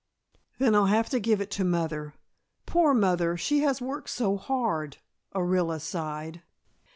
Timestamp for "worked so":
3.83-4.35